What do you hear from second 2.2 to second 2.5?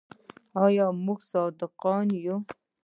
یو؟